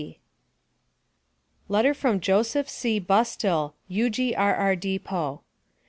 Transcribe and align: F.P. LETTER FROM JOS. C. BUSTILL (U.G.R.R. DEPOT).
F.P. 0.01 0.19
LETTER 1.69 1.93
FROM 1.93 2.19
JOS. 2.21 2.53
C. 2.65 2.97
BUSTILL 2.97 3.75
(U.G.R.R. 3.87 4.75
DEPOT). 4.77 5.43